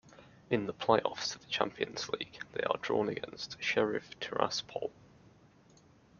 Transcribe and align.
In 0.49 0.65
the 0.65 0.73
play-offs 0.73 1.29
to 1.33 1.37
the 1.37 1.45
Champions 1.45 2.09
League, 2.09 2.39
they 2.53 2.61
are 2.63 2.77
drawn 2.81 3.07
against 3.07 3.61
Sheriff 3.61 4.19
Tiraspol. 4.19 4.89